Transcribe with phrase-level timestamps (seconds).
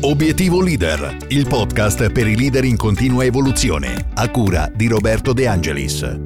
[0.00, 5.48] Obiettivo Leader, il podcast per i leader in continua evoluzione, a cura di Roberto De
[5.48, 6.20] Angelis.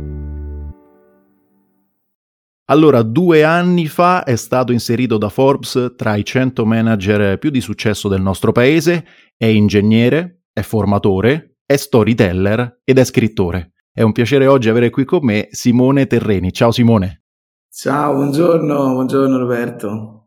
[2.66, 7.62] Allora, due anni fa è stato inserito da Forbes tra i 100 manager più di
[7.62, 9.06] successo del nostro paese,
[9.38, 13.72] è ingegnere, è formatore, è storyteller ed è scrittore.
[13.90, 16.52] È un piacere oggi avere qui con me Simone Terreni.
[16.52, 17.22] Ciao Simone.
[17.70, 20.21] Ciao, buongiorno, buongiorno Roberto.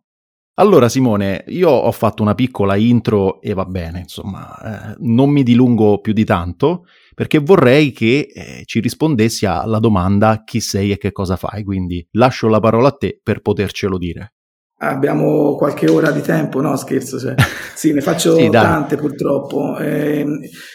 [0.58, 5.44] Allora Simone, io ho fatto una piccola intro e va bene, insomma, eh, non mi
[5.44, 10.98] dilungo più di tanto perché vorrei che eh, ci rispondessi alla domanda chi sei e
[10.98, 14.36] che cosa fai, quindi lascio la parola a te per potercelo dire.
[14.78, 17.36] Abbiamo qualche ora di tempo, no scherzo, cioè.
[17.76, 19.78] sì, ne faccio sì, tante purtroppo.
[19.78, 20.26] Eh,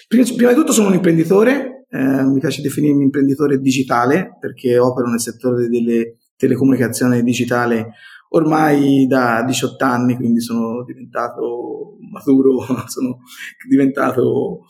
[0.07, 5.09] prima, prima, di tutto sono un imprenditore, eh, mi piace definirmi imprenditore digitale perché opero
[5.09, 7.93] nel settore delle telecomunicazioni digitale
[8.31, 13.21] ormai da 18 anni, quindi sono diventato maturo, sono
[13.69, 14.65] diventato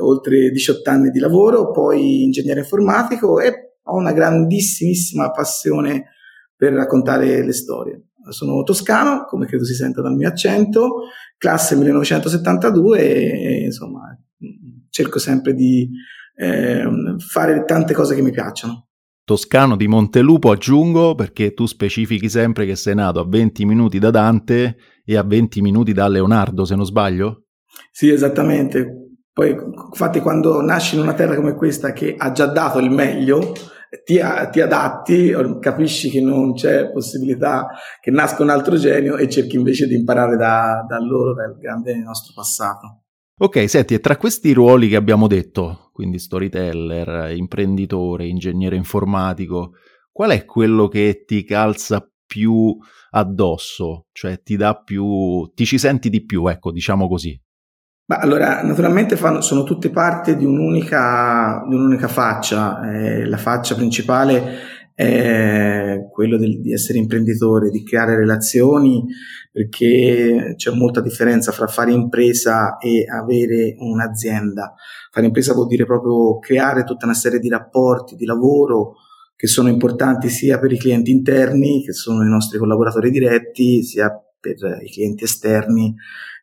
[0.00, 6.10] oltre 18 anni di lavoro, poi ingegnere informatico e ho una grandissimissima passione
[6.56, 8.02] per raccontare le storie.
[8.28, 11.02] Sono toscano, come credo si senta dal mio accento,
[11.38, 14.18] classe 1972 e, insomma
[14.90, 15.88] cerco sempre di
[16.34, 16.84] eh,
[17.18, 18.88] fare tante cose che mi piacciono.
[19.26, 24.10] Toscano di Montelupo aggiungo perché tu specifichi sempre che sei nato a 20 minuti da
[24.10, 27.46] Dante e a 20 minuti da Leonardo, se non sbaglio?
[27.90, 29.16] Sì, esattamente.
[29.32, 33.52] Poi, infatti, quando nasci in una terra come questa che ha già dato il meglio,
[34.04, 34.20] ti,
[34.52, 37.66] ti, adatti, capisci che non c'è possibilità
[38.00, 41.96] che nasca un altro genio e cerchi invece di imparare da, da loro, dal grande
[41.96, 43.05] nostro passato.
[43.38, 49.72] Ok, senti, e tra questi ruoli che abbiamo detto, quindi storyteller, imprenditore, ingegnere informatico,
[50.10, 52.74] qual è quello che ti calza più
[53.10, 54.06] addosso?
[54.12, 55.50] Cioè ti dà più...
[55.54, 57.38] ti ci senti di più, ecco, diciamo così.
[58.06, 62.90] Ma allora, naturalmente fanno, sono tutte parte di un'unica, di un'unica faccia.
[62.90, 64.60] Eh, la faccia principale
[64.94, 69.04] è quello del, di essere imprenditore, di creare relazioni,
[69.56, 74.74] perché c'è molta differenza fra fare impresa e avere un'azienda.
[75.10, 78.96] Fare impresa vuol dire proprio creare tutta una serie di rapporti di lavoro
[79.34, 84.10] che sono importanti sia per i clienti interni, che sono i nostri collaboratori diretti, sia
[84.38, 85.94] per i clienti esterni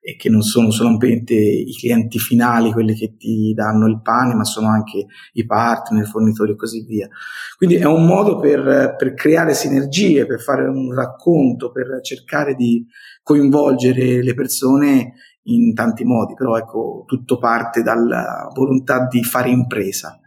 [0.05, 4.43] e che non sono solamente i clienti finali, quelli che ti danno il pane, ma
[4.43, 7.07] sono anche i partner, i fornitori e così via.
[7.55, 12.85] Quindi è un modo per, per creare sinergie, per fare un racconto, per cercare di
[13.23, 15.13] coinvolgere le persone
[15.43, 20.19] in tanti modi, però ecco, tutto parte dalla volontà di fare impresa.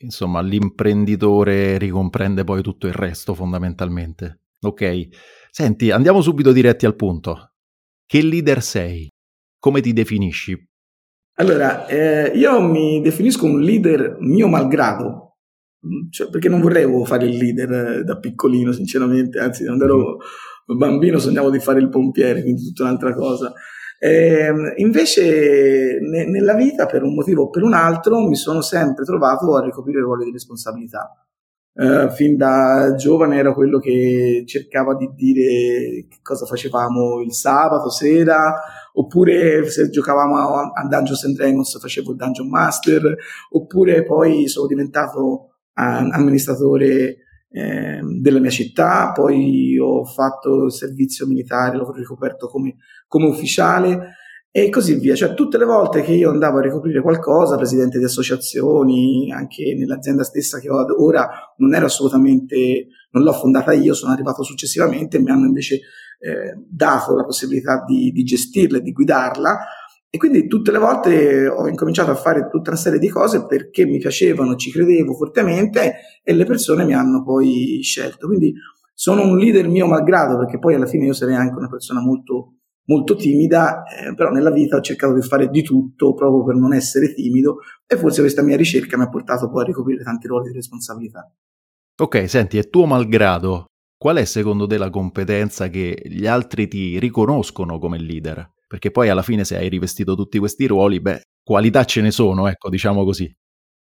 [0.00, 4.42] Insomma, l'imprenditore ricomprende poi tutto il resto fondamentalmente.
[4.60, 5.08] Ok,
[5.50, 7.54] senti, andiamo subito diretti al punto.
[8.10, 9.06] Che leader sei?
[9.60, 10.56] Come ti definisci?
[11.40, 15.36] Allora, eh, io mi definisco un leader mio malgrado,
[15.86, 20.16] mm, cioè, perché non vorrei fare il leader eh, da piccolino, sinceramente, anzi, quando ero
[20.74, 23.52] bambino sognavo di fare il pompiere, quindi tutta un'altra cosa.
[24.00, 29.04] Eh, invece ne, nella vita, per un motivo o per un altro, mi sono sempre
[29.04, 31.27] trovato a ricoprire ruoli di responsabilità.
[31.80, 37.88] Uh, fin da giovane ero quello che cercava di dire che cosa facevamo il sabato
[37.88, 38.60] sera,
[38.94, 43.14] oppure se giocavamo a, a Dungeons and Dragons facevo il Dungeon Master,
[43.50, 47.18] oppure poi sono diventato amministratore
[47.48, 52.74] eh, della mia città, poi ho fatto il servizio militare, l'ho ricoperto come,
[53.06, 54.16] come ufficiale
[54.50, 55.14] e così via.
[55.14, 60.24] Cioè, tutte le volte che io andavo a ricoprire qualcosa, presidente di associazioni, anche nell'azienda
[60.24, 61.28] stessa che ho ad ora,
[61.58, 65.80] non era assolutamente, non l'ho fondata io, sono arrivato successivamente, mi hanno invece
[66.20, 69.58] eh, dato la possibilità di, di gestirla e di guidarla.
[70.10, 73.84] E quindi tutte le volte ho incominciato a fare tutta una serie di cose perché
[73.84, 78.26] mi piacevano, ci credevo fortemente e le persone mi hanno poi scelto.
[78.26, 78.54] Quindi
[78.94, 82.54] sono un leader mio malgrado perché poi alla fine io sarei anche una persona molto
[82.88, 86.74] molto timida, eh, però nella vita ho cercato di fare di tutto proprio per non
[86.74, 90.48] essere timido e forse questa mia ricerca mi ha portato poi a ricoprire tanti ruoli
[90.48, 91.30] di responsabilità.
[92.00, 96.98] Ok, senti, e tuo malgrado, qual è secondo te la competenza che gli altri ti
[96.98, 98.52] riconoscono come leader?
[98.66, 102.46] Perché poi alla fine se hai rivestito tutti questi ruoli, beh, qualità ce ne sono,
[102.48, 103.30] ecco, diciamo così.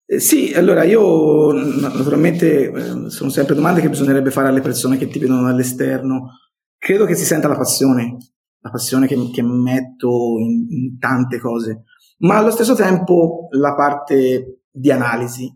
[0.05, 5.09] Eh, sì, allora io naturalmente eh, sono sempre domande che bisognerebbe fare alle persone che
[5.09, 6.39] ti vedono dall'esterno.
[6.77, 8.17] Credo che si senta la passione,
[8.63, 11.85] la passione che, che metto in, in, tante cose,
[12.19, 15.53] ma allo stesso tempo la parte di analisi,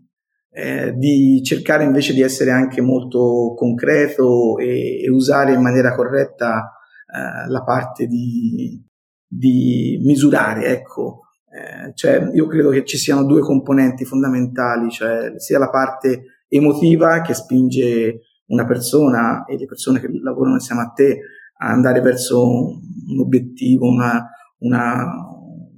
[0.51, 6.73] eh, di cercare invece di essere anche molto concreto e, e usare in maniera corretta
[7.07, 8.83] eh, la parte di,
[9.25, 11.21] di misurare, ecco.
[11.49, 17.21] Eh, cioè, io credo che ci siano due componenti fondamentali, cioè sia la parte emotiva
[17.21, 21.19] che spinge una persona e le persone che lavorano insieme a te
[21.57, 25.05] andare verso un obiettivo, una, una,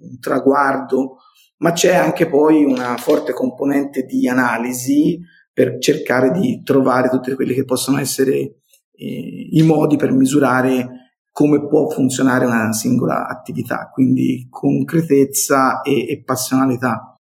[0.01, 1.17] un traguardo,
[1.57, 5.19] ma c'è anche poi una forte componente di analisi
[5.53, 8.61] per cercare di trovare tutti quelli che possono essere
[8.95, 10.99] eh, i modi per misurare
[11.31, 17.15] come può funzionare una singola attività, quindi concretezza e, e passionalità.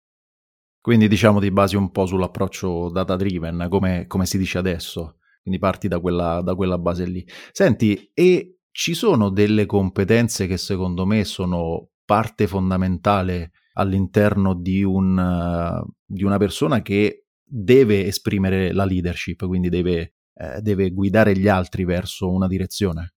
[0.80, 5.16] Quindi diciamo ti basi un po' sull'approccio data driven, come, come si dice adesso,
[5.46, 7.24] quindi parti da quella, da quella base lì.
[7.52, 15.84] Senti, e ci sono delle competenze che secondo me sono parte fondamentale all'interno di, un,
[16.04, 21.84] di una persona che deve esprimere la leadership, quindi deve, eh, deve guidare gli altri
[21.84, 23.14] verso una direzione?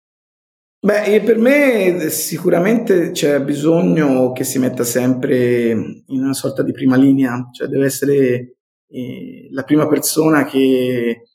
[0.80, 6.96] Beh, per me sicuramente c'è bisogno che si metta sempre in una sorta di prima
[6.96, 11.27] linea, cioè deve essere eh, la prima persona che,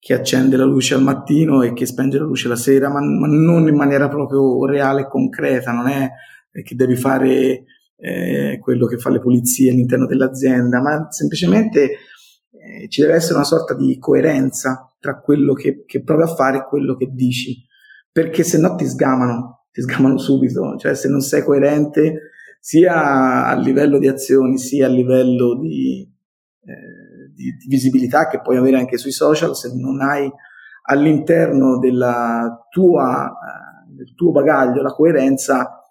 [0.00, 3.28] che, accende la luce al mattino e che spenge la luce la sera, ma, ma
[3.28, 6.10] non in maniera proprio reale e concreta, non è
[6.64, 7.64] che devi fare
[7.96, 11.82] eh, quello che fa le pulizie all'interno dell'azienda, ma semplicemente
[12.50, 16.58] eh, ci deve essere una sorta di coerenza tra quello che, che provi a fare
[16.58, 17.68] e quello che dici
[18.12, 23.54] perché se no ti sgamano, ti sgamano subito, cioè se non sei coerente sia a
[23.54, 26.06] livello di azioni sia a livello di,
[26.64, 26.89] eh,
[27.56, 30.30] di, visibilità che puoi avere anche sui social, se non hai
[30.82, 31.78] all'interno
[32.68, 35.82] tua, eh, del tuo bagaglio la coerenza,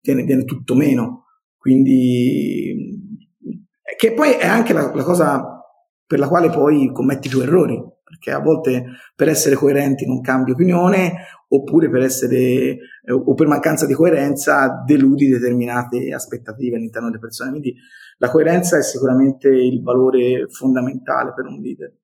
[0.00, 1.24] viene, viene tutto meno.
[1.56, 3.24] Quindi,
[3.96, 5.60] che poi è anche la, la cosa
[6.06, 7.82] per la quale poi commetti più errori,
[8.16, 8.84] perché a volte
[9.14, 11.12] per essere coerenti non cambi opinione,
[11.48, 17.50] oppure per essere, eh, o per mancanza di coerenza deludi determinate aspettative all'interno delle persone.
[17.50, 17.74] Quindi
[18.18, 21.94] la coerenza è sicuramente il valore fondamentale per un leader.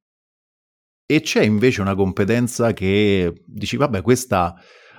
[1.07, 4.55] E c'è invece una competenza che dici, vabbè, questa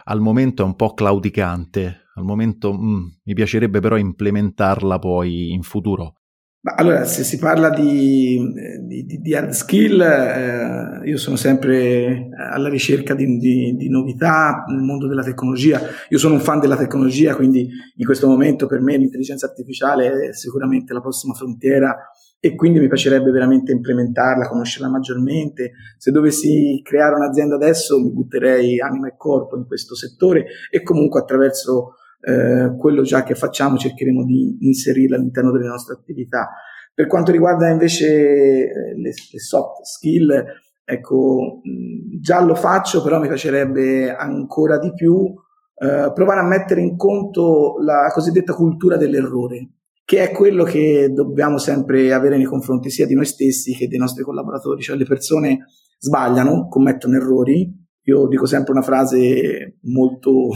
[0.06, 5.62] al momento è un po' claudicante, al momento mm, mi piacerebbe però implementarla poi in
[5.62, 6.22] futuro.
[6.65, 8.39] Ma allora, se si parla di,
[8.83, 15.07] di, di hard skill, eh, io sono sempre alla ricerca di, di, novità nel mondo
[15.07, 15.81] della tecnologia.
[16.07, 17.68] Io sono un fan della tecnologia, quindi
[17.98, 21.98] in questo momento per me l'intelligenza artificiale è sicuramente la prossima frontiera
[22.39, 25.71] e quindi mi piacerebbe veramente implementarla, conoscerla maggiormente.
[25.98, 31.19] Se dovessi creare un'azienda adesso mi butterei anima e corpo in questo settore e comunque
[31.19, 36.49] attraverso eh, quello già che facciamo cercheremo di inserirlo all'interno delle nostre attività.
[36.93, 40.43] Per quanto riguarda invece eh, le, le, soft skill,
[40.85, 41.61] ecco,
[42.21, 45.33] già lo faccio, però mi piacerebbe ancora di più
[45.75, 49.71] eh, provare a mettere in conto la cosiddetta cultura dell'errore,
[50.05, 53.97] che è quello che dobbiamo sempre avere nei confronti sia di noi stessi che dei
[53.97, 55.65] nostri collaboratori, cioè le persone
[55.97, 57.81] sbagliano, commettono errori.
[58.05, 60.49] Io dico sempre una frase molto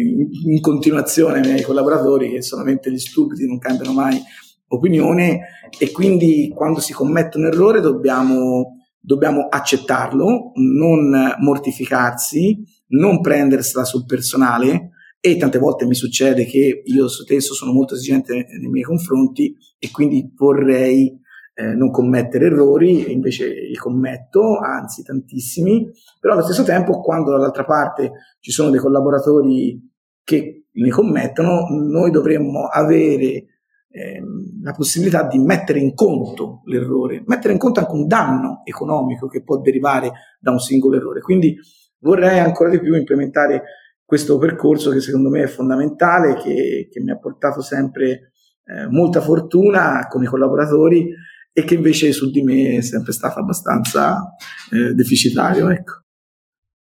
[0.00, 4.20] in, in continuazione ai miei collaboratori che solamente gli stupidi non cambiano mai
[4.68, 5.40] opinione
[5.78, 14.04] e quindi quando si commette un errore dobbiamo, dobbiamo accettarlo, non mortificarsi, non prendersela sul
[14.04, 19.56] personale e tante volte mi succede che io stesso sono molto esigente nei miei confronti
[19.78, 21.18] e quindi vorrei
[21.54, 27.64] eh, non commettere errori, invece li commetto, anzi tantissimi, però allo stesso tempo quando dall'altra
[27.64, 29.80] parte ci sono dei collaboratori
[30.24, 33.46] che li commettono, noi dovremmo avere
[33.88, 34.20] eh,
[34.62, 39.44] la possibilità di mettere in conto l'errore, mettere in conto anche un danno economico che
[39.44, 41.20] può derivare da un singolo errore.
[41.20, 41.56] Quindi
[42.00, 43.62] vorrei ancora di più implementare
[44.04, 48.32] questo percorso che secondo me è fondamentale, che, che mi ha portato sempre
[48.64, 51.14] eh, molta fortuna con i collaboratori
[51.56, 54.34] e che invece su di me è sempre stato abbastanza
[54.72, 55.70] eh, deficitario.
[55.70, 56.02] Ecco.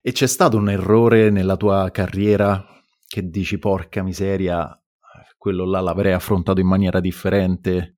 [0.01, 2.65] E c'è stato un errore nella tua carriera
[3.08, 4.68] che dici porca miseria,
[5.38, 7.98] quello là l'avrei affrontato in maniera differente?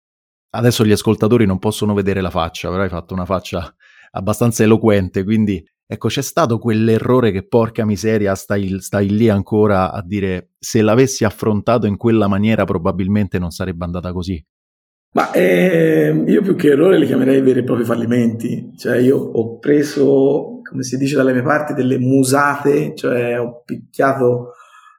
[0.50, 3.74] Adesso gli ascoltatori non possono vedere la faccia, però hai fatto una faccia
[4.12, 10.04] abbastanza eloquente, quindi ecco c'è stato quell'errore che porca miseria stai, stai lì ancora a
[10.04, 14.44] dire se l'avessi affrontato in quella maniera probabilmente non sarebbe andata così.
[15.16, 18.74] Ma eh, io più che errore li chiamerei veri e propri fallimenti.
[18.76, 24.56] Cioè, io ho preso, come si dice dalle mie parti, delle musate, cioè ho picchiato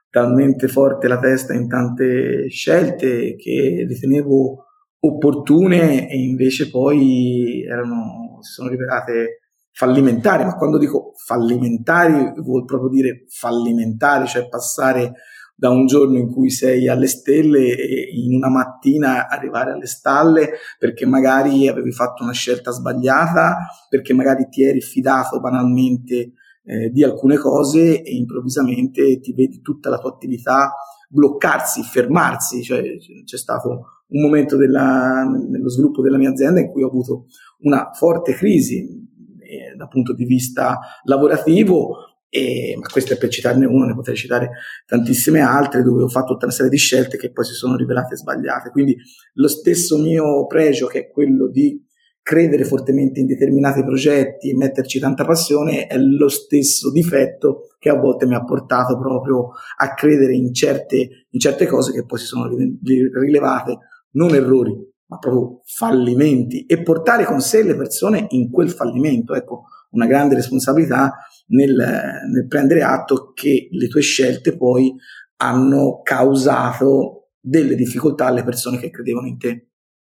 [0.09, 4.65] talmente forte la testa in tante scelte che ritenevo
[5.01, 10.45] opportune e invece poi erano, si sono rivelate fallimentari.
[10.45, 15.13] Ma quando dico fallimentari vuol proprio dire fallimentari, cioè passare
[15.59, 20.51] da un giorno in cui sei alle stelle e in una mattina arrivare alle stalle
[20.77, 26.33] perché magari avevi fatto una scelta sbagliata, perché magari ti eri fidato banalmente
[26.63, 30.75] eh, di alcune cose e improvvisamente ti vedi tutta la tua attività
[31.09, 32.83] bloccarsi, fermarsi, cioè
[33.25, 33.69] c'è stato
[34.09, 37.25] un momento della, nello sviluppo della mia azienda in cui ho avuto
[37.61, 39.07] una forte crisi
[39.39, 44.15] eh, dal punto di vista lavorativo e, ma questo è per citarne uno, ne potrei
[44.15, 44.49] citare
[44.85, 48.15] tantissime altre dove ho fatto tutta una serie di scelte che poi si sono rivelate
[48.15, 48.69] sbagliate.
[48.69, 48.95] Quindi
[49.33, 51.83] lo stesso mio pregio, che è quello di
[52.21, 57.97] credere fortemente in determinati progetti e metterci tanta passione, è lo stesso difetto che a
[57.97, 62.25] volte mi ha portato proprio a credere in certe, in certe cose che poi si
[62.25, 63.77] sono rilevate
[64.11, 69.33] non errori, ma proprio fallimenti e portare con sé le persone in quel fallimento.
[69.33, 71.13] Ecco, una grande responsabilità
[71.47, 74.93] nel, nel prendere atto che le tue scelte poi
[75.37, 79.69] hanno causato delle difficoltà alle persone che credevano in te.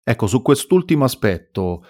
[0.03, 1.83] Ecco, su quest'ultimo aspetto,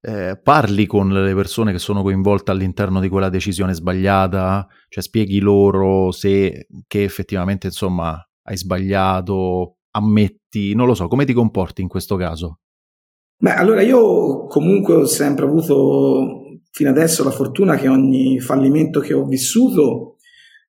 [0.00, 5.40] eh, parli con le persone che sono coinvolte all'interno di quella decisione sbagliata, cioè spieghi
[5.40, 11.88] loro se che effettivamente insomma hai sbagliato, ammetti, non lo so, come ti comporti in
[11.88, 12.60] questo caso?
[13.40, 16.47] Beh, allora io comunque ho sempre avuto
[16.78, 20.18] fino adesso la fortuna che ogni fallimento che ho vissuto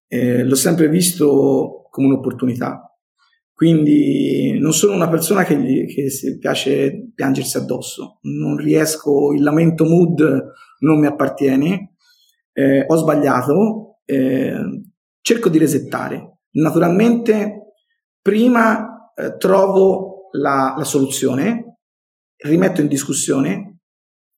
[0.07, 2.99] eh, l'ho sempre visto come un'opportunità.
[3.53, 9.85] Quindi non sono una persona che, gli, che piace piangersi addosso, non riesco, il lamento
[9.85, 11.93] mood non mi appartiene,
[12.53, 14.81] eh, ho sbagliato, eh,
[15.21, 16.39] cerco di resettare.
[16.53, 17.73] Naturalmente
[18.19, 21.77] prima eh, trovo la, la soluzione,
[22.35, 23.78] rimetto in discussione,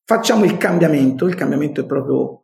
[0.04, 2.42] facciamo il cambiamento, il cambiamento è proprio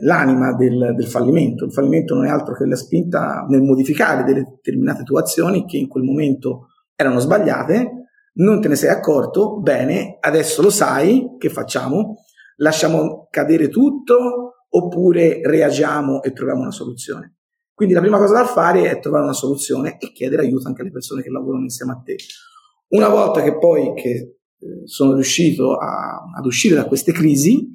[0.00, 4.44] l'anima del, del, fallimento, il fallimento non è altro che la spinta nel modificare delle
[4.44, 7.90] determinate tue azioni che in quel momento erano sbagliate,
[8.34, 12.24] non te ne sei accorto, bene, adesso lo sai, che facciamo?
[12.56, 17.36] Lasciamo cadere tutto oppure reagiamo e troviamo una soluzione?
[17.74, 20.90] Quindi la prima cosa da fare è trovare una soluzione e chiedere aiuto anche alle
[20.90, 22.16] persone che lavorano insieme a te.
[22.88, 24.41] Una volta che poi che
[24.84, 27.68] sono riuscito a, ad uscire da queste crisi,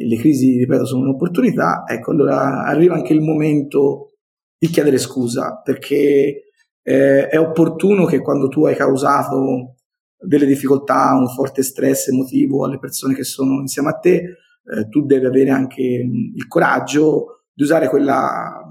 [0.00, 4.12] le crisi, ripeto, sono un'opportunità, ecco, allora arriva anche il momento
[4.58, 6.50] di chiedere scusa, perché
[6.82, 9.76] eh, è opportuno che quando tu hai causato
[10.20, 15.06] delle difficoltà, un forte stress emotivo alle persone che sono insieme a te, eh, tu
[15.06, 18.62] devi avere anche il coraggio di usare quella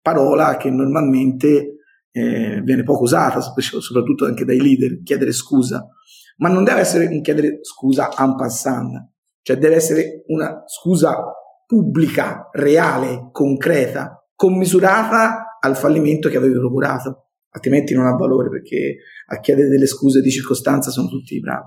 [0.00, 1.76] parola che normalmente
[2.10, 5.86] eh, viene poco usata, soprattutto anche dai leader, chiedere scusa
[6.38, 9.10] ma non deve essere un chiedere scusa en passant,
[9.42, 11.16] cioè deve essere una scusa
[11.66, 18.96] pubblica, reale, concreta, commisurata al fallimento che avevi procurato, altrimenti non ha valore perché
[19.26, 21.66] a chiedere delle scuse di circostanza sono tutti bravi.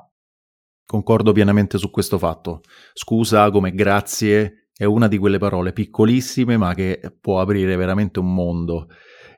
[0.86, 2.62] Concordo pienamente su questo fatto.
[2.94, 8.34] Scusa come grazie è una di quelle parole piccolissime ma che può aprire veramente un
[8.34, 8.88] mondo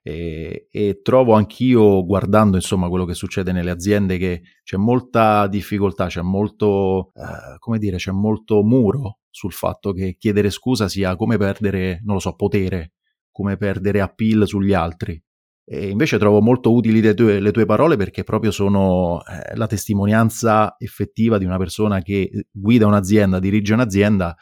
[0.08, 6.08] e, e, trovo anch'io, guardando insomma quello che succede nelle aziende, che c'è molta difficoltà,
[6.08, 11.36] c'è molto, eh, come dire, c'è molto muro sul fatto che chiedere scusa sia come
[11.36, 12.94] perdere, non lo so, potere,
[13.32, 15.22] come perdere appeal sugli altri.
[15.66, 19.68] E invece trovo molto utili le tue, le tue parole perché proprio sono eh, la
[19.68, 24.38] testimonianza effettiva di una persona che guida un'azienda, dirige un'azienda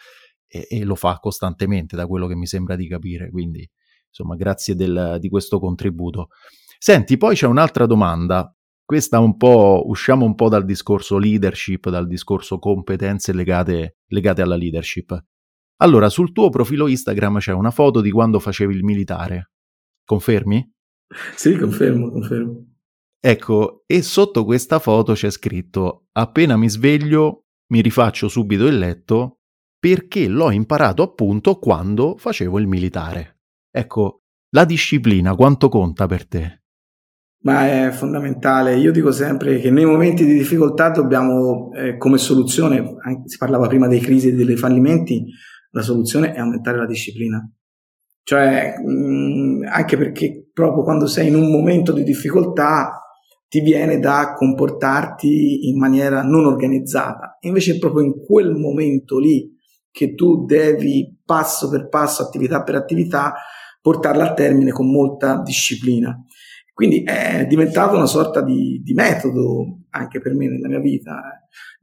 [0.48, 3.31] e, e lo fa costantemente, da quello che mi sembra di capire.
[3.31, 3.67] Quindi
[4.15, 6.29] insomma, grazie del, di questo contributo.
[6.77, 8.50] Senti, poi c'è un'altra domanda.
[8.86, 14.55] Questa un po', usciamo un po' dal discorso leadership, dal discorso competenze legate, legate alla
[14.55, 15.17] leadership.
[15.77, 19.51] Allora, sul tuo profilo Instagram c'è una foto di quando facevi il militare.
[20.05, 20.72] Confermi?
[21.36, 22.74] Sì, confermo, confermo.
[23.19, 29.39] Ecco, e sotto questa foto c'è scritto: Appena mi sveglio, mi rifaccio subito il letto
[29.79, 33.35] perché l'ho imparato appunto quando facevo il militare.
[33.77, 36.62] Ecco, la disciplina quanto conta per te?
[37.44, 38.77] Ma è fondamentale.
[38.77, 43.89] Io dico sempre che nei momenti di difficoltà dobbiamo, eh, come soluzione, si parlava prima
[43.89, 45.25] dei crisi e dei fallimenti,
[45.72, 47.46] la soluzione è aumentare la disciplina.
[48.24, 53.01] Cioè, mh, mm, anche perché proprio quando sei in un momento di difficoltà
[53.50, 57.39] ti viene da comportarti in maniera non organizzata.
[57.41, 59.53] Invece è proprio in quel momento lì
[59.91, 63.34] che tu devi passo per passo, attività per attività,
[63.86, 66.20] portarla a termine con molta disciplina.
[66.74, 71.22] Quindi è diventato una sorta di, di metodo anche per me nella mia vita.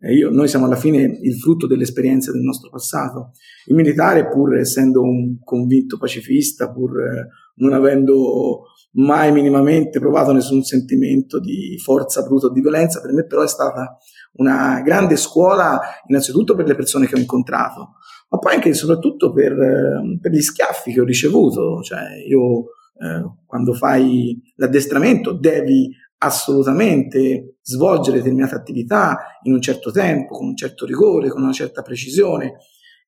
[0.01, 3.31] Eh, io, noi siamo alla fine il frutto delle esperienze del nostro passato.
[3.67, 7.29] Il militare, pur essendo un convinto pacifista, pur eh,
[7.59, 13.25] non avendo mai minimamente provato nessun sentimento di forza bruta o di violenza, per me
[13.27, 13.97] però è stata
[14.35, 17.95] una grande scuola innanzitutto per le persone che ho incontrato,
[18.33, 21.83] ma poi anche e soprattutto per, eh, per, gli schiaffi che ho ricevuto.
[21.83, 22.61] Cioè, io
[22.99, 30.57] eh, quando fai l'addestramento devi assolutamente svolgere determinate attività in un certo tempo, con un
[30.57, 32.55] certo rigore, con una certa precisione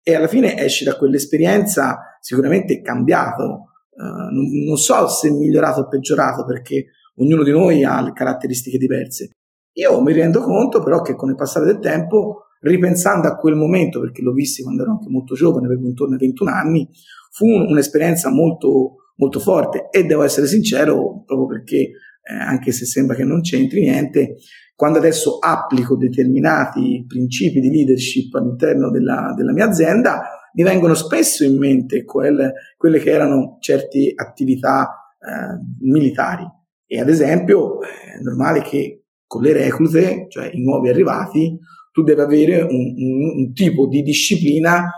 [0.02, 3.70] e alla fine esci da quell'esperienza sicuramente cambiato.
[3.96, 9.30] Uh, non, non, so se migliorato o peggiorato perché ognuno di noi ha caratteristiche diverse.
[9.76, 14.00] Io mi rendo conto però che con il passare del tempo, ripensando a quel momento,
[14.00, 16.88] perché l'ho visto quando ero anche molto giovane, avevo intorno ai 21 anni,
[17.30, 22.84] fu un, un'esperienza molto molto forte e devo essere sincero proprio perché eh, anche se
[22.84, 24.36] sembra che non c'entri niente,
[24.74, 30.22] quando adesso applico determinati principi di leadership all'interno della, della mia azienda,
[30.54, 36.44] mi vengono spesso in mente quelle, quelle che erano certe attività eh, militari.
[36.86, 41.58] E ad esempio è normale che con le reclute, cioè i nuovi arrivati,
[41.94, 44.90] tu devi avere un, un, un tipo di disciplina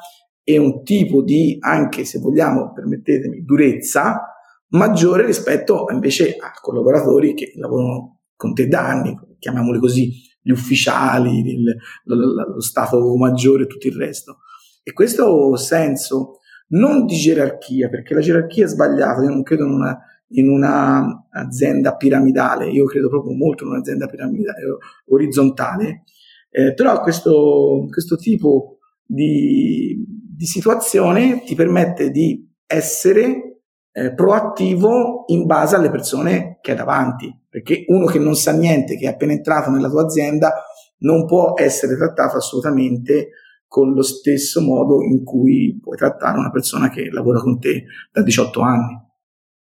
[0.43, 4.23] e un tipo di, anche se vogliamo, permettetemi, durezza
[4.69, 10.11] maggiore rispetto invece a collaboratori che lavorano con te da anni, chiamiamoli così,
[10.41, 14.39] gli ufficiali, il, lo, lo, stato maggiore e tutto il resto.
[14.83, 16.39] E questo senso
[16.69, 19.99] non di gerarchia, perché la gerarchia è sbagliata, io non credo in una,
[20.29, 24.63] in una azienda piramidale, io credo proprio molto in un'azienda piramidale
[25.09, 26.05] orizzontale,
[26.57, 33.61] eh, però questo, questo tipo di, di situazione ti permette di essere
[33.93, 38.97] eh, proattivo in base alle persone che hai davanti, perché uno che non sa niente,
[38.97, 40.55] che è appena entrato nella tua azienda,
[41.01, 43.33] non può essere trattato assolutamente
[43.67, 48.23] con lo stesso modo in cui puoi trattare una persona che lavora con te da
[48.23, 48.99] 18 anni.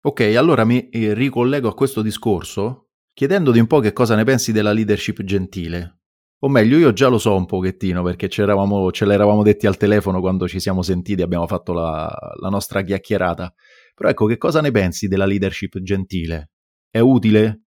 [0.04, 4.52] Ok, allora mi eh, ricollego a questo discorso chiedendoti un po' che cosa ne pensi
[4.52, 5.97] della leadership gentile.
[6.40, 10.46] O meglio, io già lo so un pochettino perché ce l'eravamo detti al telefono quando
[10.46, 12.08] ci siamo sentiti, abbiamo fatto la,
[12.40, 13.52] la nostra chiacchierata.
[13.94, 16.50] Però ecco, che cosa ne pensi della leadership gentile?
[16.88, 17.62] È utile?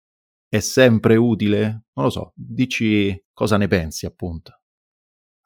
[0.49, 1.87] È sempre utile?
[1.95, 4.61] Non lo so, dici cosa ne pensi appunto.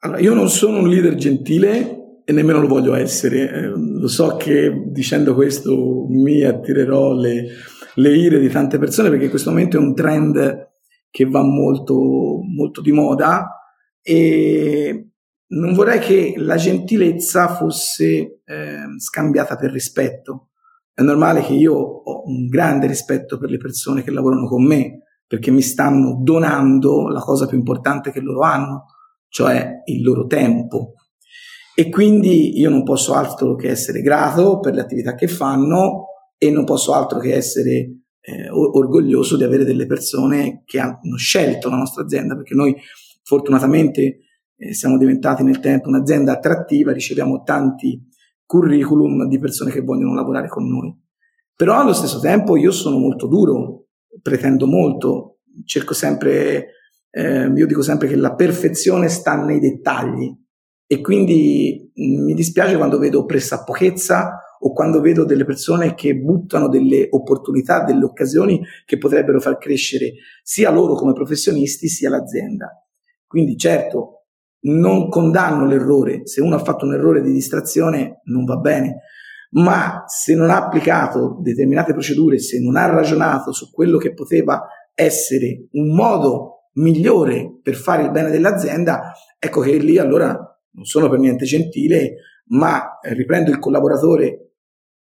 [0.01, 3.51] Allora, io non sono un leader gentile e nemmeno lo voglio essere.
[3.51, 7.47] Eh, lo so che dicendo questo mi attirerò le,
[7.95, 10.73] le ire di tante persone perché questo momento è un trend
[11.15, 13.47] che va molto, molto di moda
[14.01, 15.11] e
[15.47, 20.49] non vorrei che la gentilezza fosse eh, scambiata per rispetto.
[20.93, 25.03] È normale che io ho un grande rispetto per le persone che lavorano con me,
[25.25, 28.87] perché mi stanno donando la cosa più importante che loro hanno,
[29.29, 30.95] cioè il loro tempo.
[31.73, 36.51] E quindi io non posso altro che essere grato per le attività che fanno e
[36.51, 41.77] non posso altro che essere eh, orgoglioso di avere delle persone che hanno scelto la
[41.77, 42.75] nostra azienda, perché noi
[43.23, 44.19] fortunatamente
[44.57, 48.01] eh, siamo diventati nel tempo un'azienda attrattiva, riceviamo tanti
[48.45, 50.95] curriculum di persone che vogliono lavorare con noi.
[51.55, 53.87] Però allo stesso tempo io sono molto duro,
[54.21, 56.67] pretendo molto, cerco sempre,
[57.11, 60.35] eh, io dico sempre che la perfezione sta nei dettagli
[60.87, 66.67] e quindi mh, mi dispiace quando vedo pressapochezza o quando vedo delle persone che buttano
[66.67, 70.13] delle opportunità, delle occasioni che potrebbero far crescere
[70.43, 72.83] sia loro come professionisti sia l'azienda.
[73.27, 74.25] Quindi certo,
[74.65, 79.01] non condanno l'errore, se uno ha fatto un errore di distrazione non va bene,
[79.51, 84.65] ma se non ha applicato determinate procedure, se non ha ragionato su quello che poteva
[84.93, 90.33] essere un modo migliore per fare il bene dell'azienda, ecco che lì allora
[90.71, 92.15] non sono per niente gentile,
[92.47, 94.44] ma riprendo il collaboratore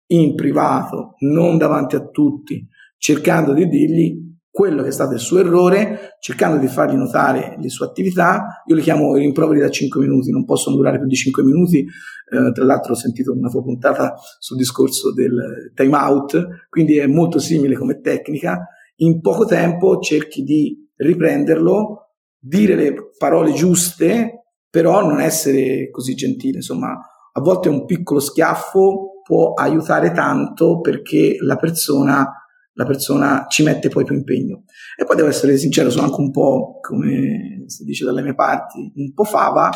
[0.09, 2.67] in privato, non davanti a tutti,
[2.97, 7.69] cercando di dirgli quello che è stato il suo errore, cercando di fargli notare le
[7.69, 8.63] sue attività.
[8.67, 11.81] Io li chiamo rimproveri da 5 minuti, non possono durare più di 5 minuti.
[11.81, 17.07] Eh, tra l'altro ho sentito una tua puntata sul discorso del time out, quindi è
[17.07, 18.67] molto simile come tecnica.
[18.97, 26.57] In poco tempo cerchi di riprenderlo, dire le parole giuste, però non essere così gentile.
[26.57, 26.99] Insomma,
[27.37, 32.27] a volte un piccolo schiaffo può aiutare tanto perché la persona,
[32.73, 34.65] la persona ci mette poi più impegno.
[34.97, 38.93] E poi devo essere sincero, sono anche un po', come si dice dalle mie parti,
[38.95, 39.71] un po' fava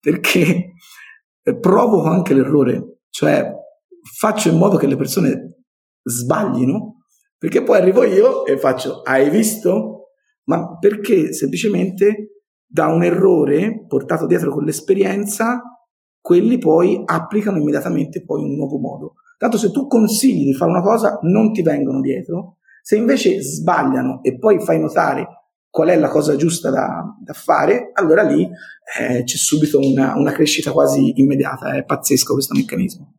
[0.00, 0.72] perché
[1.60, 3.52] provoco anche l'errore, cioè
[4.16, 5.64] faccio in modo che le persone
[6.02, 7.02] sbaglino
[7.42, 10.10] Perché poi arrivo io e faccio, hai visto?
[10.44, 15.60] Ma perché semplicemente da un errore portato dietro con l'esperienza,
[16.22, 19.14] quelli poi applicano immediatamente poi un nuovo modo.
[19.36, 22.58] Tanto se tu consigli di fare una cosa, non ti vengono dietro.
[22.80, 25.26] Se invece sbagliano e poi fai notare
[25.68, 30.32] qual è la cosa giusta da, da fare, allora lì eh, c'è subito una, una
[30.32, 31.74] crescita quasi immediata.
[31.74, 33.14] È pazzesco questo meccanismo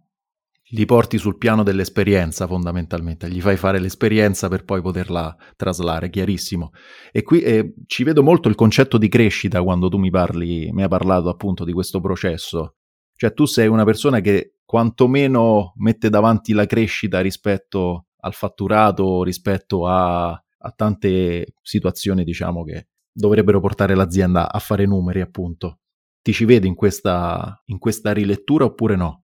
[0.73, 6.71] li porti sul piano dell'esperienza fondamentalmente, gli fai fare l'esperienza per poi poterla traslare, chiarissimo.
[7.11, 10.81] E qui eh, ci vedo molto il concetto di crescita quando tu mi parli, mi
[10.81, 12.77] hai parlato appunto di questo processo.
[13.23, 19.87] Cioè tu sei una persona che quantomeno mette davanti la crescita rispetto al fatturato, rispetto
[19.87, 25.79] a, a tante situazioni diciamo che dovrebbero portare l'azienda a fare numeri appunto.
[26.21, 29.23] Ti ci vedi in questa, in questa rilettura oppure no?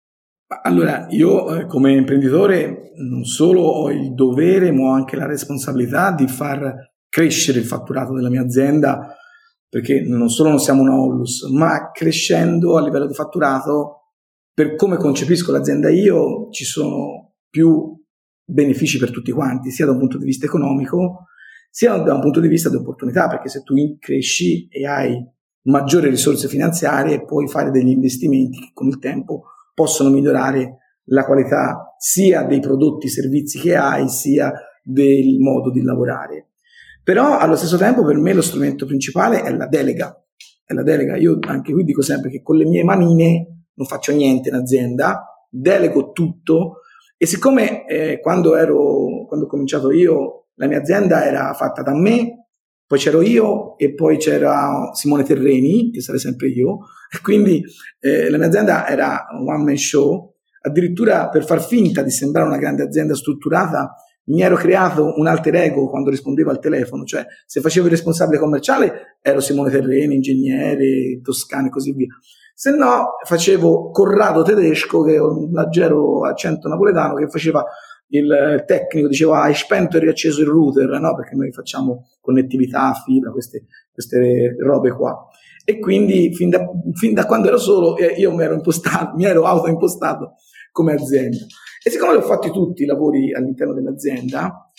[0.63, 6.13] Allora, io eh, come imprenditore non solo ho il dovere, ma ho anche la responsabilità
[6.13, 9.17] di far crescere il fatturato della mia azienda,
[9.69, 14.15] perché non solo non siamo una Onlus, ma crescendo a livello di fatturato,
[14.53, 17.95] per come concepisco l'azienda io, ci sono più
[18.43, 21.25] benefici per tutti quanti, sia da un punto di vista economico,
[21.69, 25.15] sia da un punto di vista di opportunità, perché se tu cresci e hai
[25.63, 30.77] maggiori risorse finanziarie, puoi fare degli investimenti che con il tempo possono migliorare
[31.11, 34.51] la qualità sia dei prodotti e servizi che hai, sia
[34.83, 36.48] del modo di lavorare.
[37.09, 40.15] Però allo stesso tempo per me lo strumento principale è la delega.
[40.63, 41.15] È la delega.
[41.17, 45.25] Io anche qui dico sempre che con le mie manine non faccio niente in azienda,
[45.49, 46.81] delego tutto
[47.17, 51.95] e siccome eh, quando, ero, quando ho cominciato io la mia azienda era fatta da
[51.95, 52.49] me,
[52.85, 56.77] poi c'ero io e poi c'era Simone Terreni, che sarei sempre io,
[57.11, 57.63] e quindi
[58.01, 62.45] eh, la mia azienda era un one man show, addirittura per far finta di sembrare
[62.45, 63.95] una grande azienda strutturata,
[64.29, 68.39] mi ero creato un alter ego quando rispondevo al telefono, cioè se facevo il responsabile
[68.39, 72.07] commerciale ero Simone Terreni, ingegnere, toscano e così via.
[72.53, 77.63] Se no facevo Corrado Tedesco, che è un laggero accento napoletano, che faceva
[78.11, 81.15] il tecnico diceva hai spento e riacceso il router, no?
[81.15, 85.27] Perché noi facciamo connettività, fibra, queste, queste robe qua.
[85.63, 89.25] E quindi fin da, fin da quando ero solo eh, io mi ero, impostato, mi
[89.25, 90.35] ero autoimpostato
[90.71, 91.45] come azienda.
[91.81, 94.69] E siccome ho fatti tutti i lavori all'interno dell'azienda,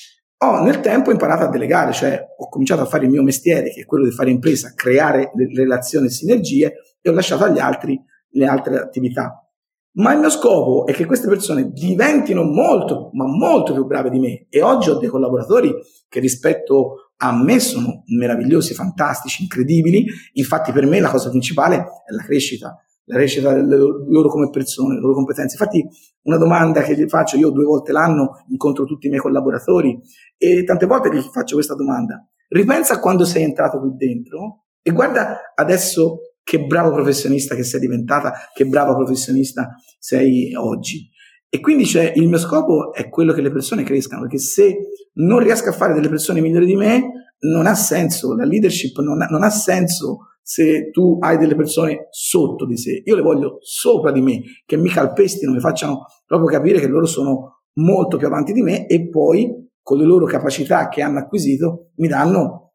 [0.42, 3.82] ho nel tempo imparato a delegare, cioè ho cominciato a fare il mio mestiere, che
[3.82, 8.00] è quello di fare impresa, creare relazioni e sinergie, e ho lasciato agli altri
[8.32, 9.44] le altre attività.
[9.92, 14.20] Ma il mio scopo è che queste persone diventino molto, ma molto più brave di
[14.20, 14.46] me.
[14.48, 15.74] E oggi ho dei collaboratori
[16.08, 20.06] che rispetto a me sono meravigliosi, fantastici, incredibili.
[20.34, 22.76] Infatti per me la cosa principale è la crescita,
[23.10, 25.56] la delle loro come persone, le loro competenze.
[25.58, 25.86] Infatti
[26.22, 29.98] una domanda che gli faccio, io due volte l'anno incontro tutti i miei collaboratori
[30.36, 32.26] e tante volte gli faccio questa domanda.
[32.48, 37.80] Ripensa a quando sei entrato qui dentro e guarda adesso che bravo professionista che sei
[37.80, 41.08] diventata, che brava professionista sei oggi.
[41.48, 44.76] E quindi cioè, il mio scopo è quello che le persone crescano, perché se
[45.14, 49.22] non riesco a fare delle persone migliori di me, non ha senso, la leadership non
[49.22, 53.02] ha, non ha senso se tu hai delle persone sotto di sé.
[53.04, 57.06] Io le voglio sopra di me, che mi calpestino, mi facciano proprio capire che loro
[57.06, 61.90] sono molto più avanti di me e poi con le loro capacità che hanno acquisito
[61.96, 62.72] mi danno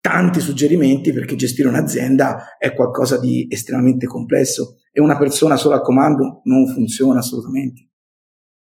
[0.00, 5.80] tanti suggerimenti perché gestire un'azienda è qualcosa di estremamente complesso e una persona sola a
[5.80, 7.87] comando non funziona assolutamente.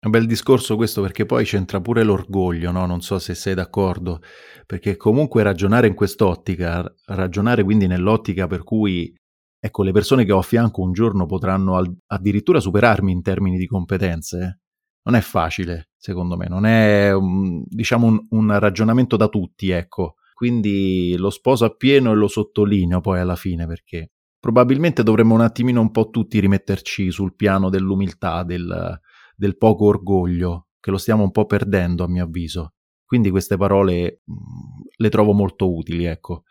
[0.05, 2.85] Un bel discorso questo perché poi c'entra pure l'orgoglio, no?
[2.85, 4.21] Non so se sei d'accordo,
[4.67, 9.15] perché comunque ragionare in quest'ottica, ragionare quindi nell'ottica per cui
[9.59, 13.57] ecco, le persone che ho a fianco un giorno potranno al- addirittura superarmi in termini
[13.57, 14.61] di competenze,
[15.05, 20.17] non è facile, secondo me, non è un, diciamo un, un ragionamento da tutti, ecco
[20.35, 25.81] quindi lo sposo appieno e lo sottolineo poi alla fine perché probabilmente dovremmo un attimino
[25.81, 29.01] un po' tutti rimetterci sul piano dell'umiltà, del,
[29.35, 32.75] del poco orgoglio, che lo stiamo un po' perdendo a mio avviso.
[33.05, 36.45] Quindi queste parole mm, le trovo molto utili, ecco.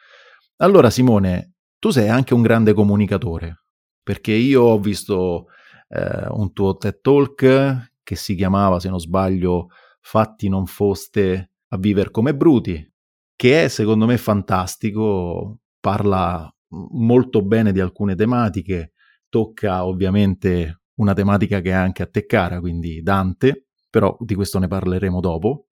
[0.57, 3.63] Allora Simone, tu sei anche un grande comunicatore,
[4.01, 5.47] perché io ho visto
[5.89, 9.67] eh, un tuo TED Talk che si chiamava, se non sbaglio,
[9.99, 12.93] Fatti non foste a vivere come bruti,
[13.35, 16.53] che è secondo me fantastico, parla
[16.91, 18.93] molto bene di alcune tematiche,
[19.29, 24.59] tocca ovviamente una tematica che è anche a te cara, quindi Dante, però di questo
[24.59, 25.67] ne parleremo dopo.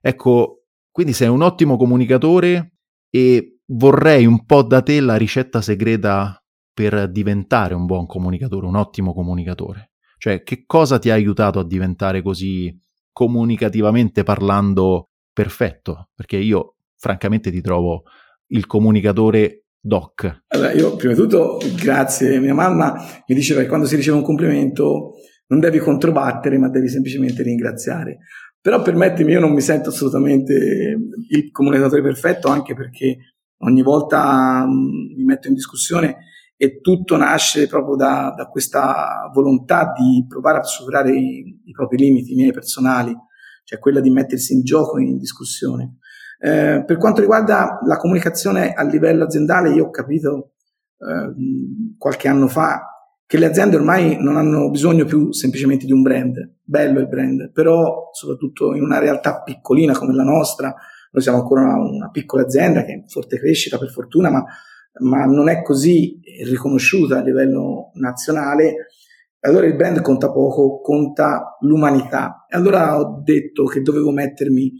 [0.00, 2.74] Ecco, quindi sei un ottimo comunicatore
[3.10, 8.76] e vorrei un po' da te la ricetta segreta per diventare un buon comunicatore, un
[8.76, 9.92] ottimo comunicatore.
[10.18, 12.76] Cioè, che cosa ti ha aiutato a diventare così
[13.12, 18.02] comunicativamente parlando perfetto, perché io francamente ti trovo
[18.48, 20.42] il comunicatore doc.
[20.48, 22.94] Allora, io prima di tutto grazie, mia mamma
[23.26, 25.14] mi diceva che quando si riceve un complimento
[25.46, 28.18] non devi controbattere, ma devi semplicemente ringraziare.
[28.60, 30.54] Però permettimi, io non mi sento assolutamente
[31.30, 33.16] il comunicatore perfetto, anche perché
[33.62, 36.16] ogni volta mh, mi metto in discussione
[36.56, 41.96] e tutto nasce proprio da, da questa volontà di provare a superare i, i, propri
[41.96, 43.16] limiti, i miei personali,
[43.64, 45.96] cioè quella di mettersi in gioco in discussione.
[46.42, 50.52] Eh, per quanto riguarda la comunicazione a livello aziendale, io ho capito
[50.98, 51.34] eh,
[51.98, 52.90] qualche anno fa
[53.26, 57.52] che le aziende ormai non hanno bisogno più semplicemente di un brand, bello il brand,
[57.52, 60.74] però soprattutto in una realtà piccolina come la nostra,
[61.12, 64.44] noi siamo ancora una, una piccola azienda che è in forte crescita per fortuna, ma,
[65.00, 68.86] ma non è così riconosciuta a livello nazionale,
[69.40, 72.46] allora il brand conta poco, conta l'umanità.
[72.48, 74.72] E allora ho detto che dovevo mettermi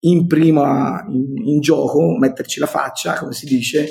[0.00, 3.88] in prima in, in, gioco, metterci la faccia, come si dice,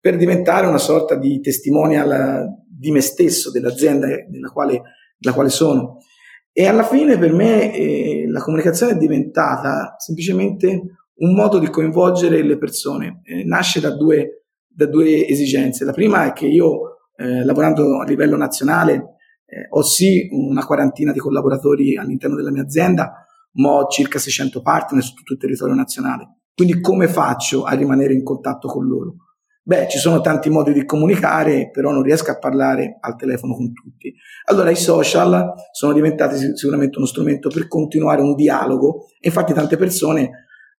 [0.00, 4.82] per diventare una sorta di testimonial di me stesso, dell'azienda della quale,
[5.18, 5.98] della quale sono.
[6.52, 10.82] E alla fine per me eh, la comunicazione è diventata semplicemente
[11.14, 13.20] un modo di coinvolgere le persone.
[13.24, 15.84] Eh, nasce da due, da due, esigenze.
[15.84, 21.12] La prima è che io, eh, lavorando a livello nazionale, eh, ho sì una quarantina
[21.12, 26.38] di collaboratori all'interno della mia azienda, ho circa 600 partner su tutto il territorio nazionale.
[26.54, 29.14] Quindi come faccio a rimanere in contatto con loro?
[29.64, 33.72] Beh, ci sono tanti modi di comunicare, però non riesco a parlare al telefono con
[33.72, 34.12] tutti.
[34.46, 39.06] Allora i social sono diventati sicuramente uno strumento per continuare un dialogo.
[39.20, 40.30] Infatti tante persone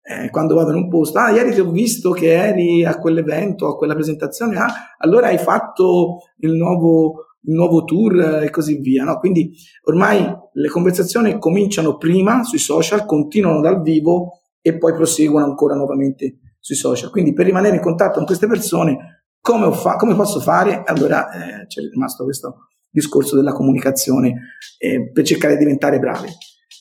[0.06, 3.70] eh, quando vado in un posto, ah, ieri ti ho visto che eri a quell'evento,
[3.70, 9.04] a quella presentazione, ah, allora hai fatto il nuovo, il nuovo tour e così via.
[9.04, 9.18] No?
[9.20, 9.52] Quindi
[9.84, 16.40] ormai le conversazioni cominciano prima sui social, continuano dal vivo e poi proseguono ancora nuovamente
[16.60, 17.10] sui social.
[17.10, 20.84] Quindi per rimanere in contatto con queste persone, come, fa- come posso fare?
[20.86, 26.28] Allora eh, c'è rimasto questo discorso della comunicazione eh, per cercare di diventare bravi.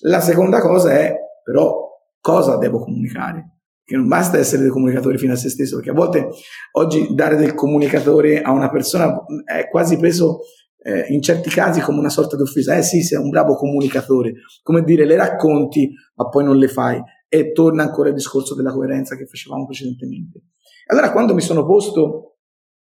[0.02, 1.88] La seconda cosa è però
[2.20, 3.51] cosa devo comunicare?
[3.92, 6.28] Che non basta essere dei comunicatori fino a se stesso, perché a volte
[6.78, 10.38] oggi dare del comunicatore a una persona è quasi preso
[10.78, 12.74] eh, in certi casi come una sorta di offesa.
[12.74, 17.02] Eh sì, sei un bravo comunicatore, come dire, le racconti, ma poi non le fai.
[17.28, 20.44] E torna ancora il discorso della coerenza che facevamo precedentemente.
[20.86, 22.38] Allora, quando mi sono posto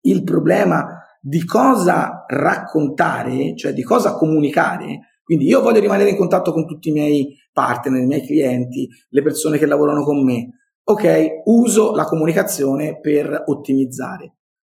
[0.01, 6.51] il problema di cosa raccontare, cioè di cosa comunicare, quindi io voglio rimanere in contatto
[6.51, 10.49] con tutti i miei partner, i miei clienti, le persone che lavorano con me.
[10.89, 14.38] Ok, uso la comunicazione per ottimizzare.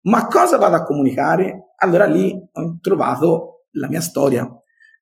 [0.08, 1.74] Ma cosa vado a comunicare?
[1.76, 4.44] Allora lì ho trovato la mia storia.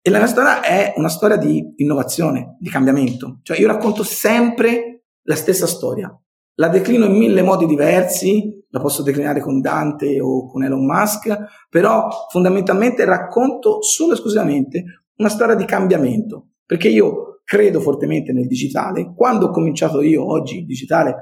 [0.01, 3.39] E la mia storia è una storia di innovazione, di cambiamento.
[3.43, 6.13] Cioè io racconto sempre la stessa storia.
[6.55, 11.37] La declino in mille modi diversi, la posso declinare con Dante o con Elon Musk,
[11.69, 14.83] però fondamentalmente racconto solo e esclusivamente
[15.19, 16.47] una storia di cambiamento.
[16.65, 19.13] Perché io credo fortemente nel digitale.
[19.15, 21.15] Quando ho cominciato io, oggi il digitale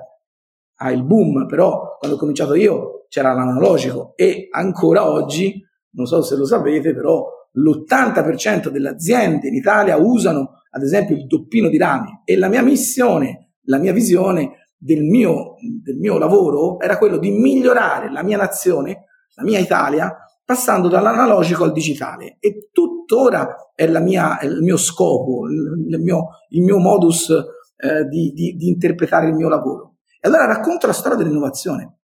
[0.78, 6.24] ha il boom, però quando ho cominciato io c'era l'analogico e ancora oggi, non so
[6.24, 11.78] se lo sapete, però l'80% delle aziende in Italia usano ad esempio il doppino di
[11.78, 17.18] rami e la mia missione, la mia visione del mio, del mio lavoro era quello
[17.18, 23.88] di migliorare la mia nazione, la mia Italia, passando dall'analogico al digitale e tuttora è,
[24.00, 29.28] mia, è il mio scopo, il, mio, il mio, modus eh, di, di, di, interpretare
[29.28, 29.96] il mio lavoro.
[30.22, 31.98] E allora racconto la storia dell'innovazione,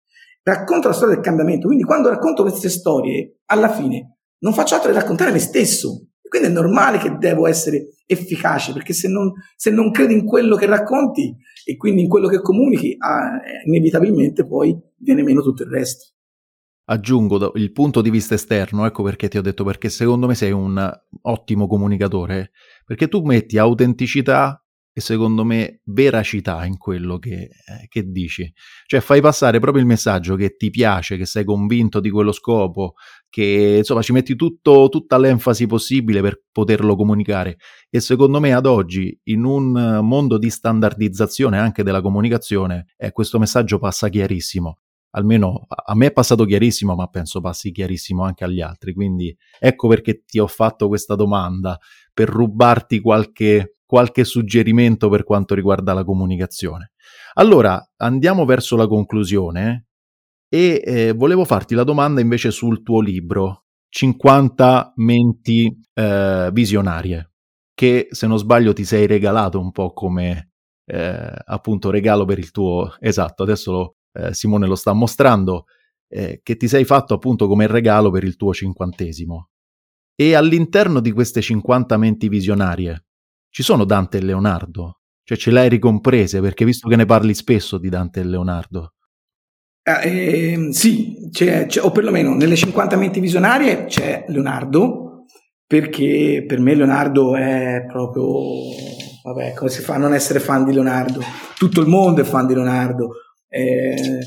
[0.44, 4.92] racconto la storia del cambiamento, quindi quando racconto queste storie, alla fine non faccio altro
[4.92, 6.04] che raccontare me stesso.
[6.28, 10.56] Quindi è normale che devo essere efficace, perché se non, se non credi in quello
[10.56, 15.70] che racconti e quindi in quello che comunichi, ah, inevitabilmente poi viene meno tutto il
[15.70, 16.17] resto
[16.90, 20.52] aggiungo il punto di vista esterno, ecco perché ti ho detto, perché secondo me sei
[20.52, 20.90] un
[21.22, 22.52] ottimo comunicatore,
[22.84, 28.50] perché tu metti autenticità e secondo me veracità in quello che, eh, che, dici.
[28.86, 32.94] Cioè fai passare proprio il messaggio che ti piace, che sei convinto di quello scopo,
[33.28, 37.58] che insomma ci metti tutto, tutta l'enfasi possibile per poterlo comunicare.
[37.90, 43.38] E secondo me ad oggi, in un mondo di standardizzazione anche della comunicazione, eh, questo
[43.38, 44.78] messaggio passa chiarissimo
[45.10, 48.92] almeno a me è passato chiarissimo, ma penso passi chiarissimo anche agli altri.
[48.92, 51.78] Quindi ecco perché ti ho fatto questa domanda,
[52.12, 56.92] per rubarti qualche, qualche suggerimento per quanto riguarda la comunicazione.
[57.34, 59.86] Allora, andiamo verso la conclusione
[60.48, 67.32] e eh, volevo farti la domanda invece sul tuo libro, 50 menti eh, visionarie,
[67.74, 70.50] che se non sbaglio ti sei regalato un po' come
[70.86, 72.94] eh, appunto regalo per il tuo...
[72.98, 75.66] Esatto, adesso lo, eh, Simone lo sta mostrando,
[76.08, 79.50] eh, che ti sei fatto appunto come regalo per il tuo cinquantesimo.
[80.14, 83.04] E all'interno di queste 50 menti visionarie
[83.50, 85.00] ci sono Dante e Leonardo?
[85.22, 88.94] Cioè ce le hai ricomprese perché visto che ne parli spesso di Dante e Leonardo.
[89.82, 95.24] Eh, sì, c'è, c'è, o perlomeno nelle 50 menti visionarie c'è Leonardo,
[95.66, 98.26] perché per me Leonardo è proprio,
[99.22, 101.20] vabbè, come si fa a non essere fan di Leonardo?
[101.56, 103.10] Tutto il mondo è fan di Leonardo.
[103.48, 104.20] Eh,